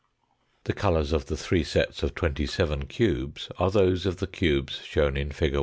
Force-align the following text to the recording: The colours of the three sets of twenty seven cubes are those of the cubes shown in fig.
The 0.63 0.73
colours 0.73 1.11
of 1.13 1.27
the 1.27 1.37
three 1.37 1.63
sets 1.63 2.01
of 2.01 2.15
twenty 2.15 2.47
seven 2.47 2.87
cubes 2.87 3.49
are 3.59 3.69
those 3.69 4.07
of 4.07 4.17
the 4.17 4.25
cubes 4.25 4.79
shown 4.83 5.15
in 5.15 5.29
fig. 5.31 5.55